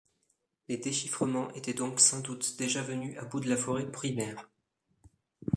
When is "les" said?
0.67-0.77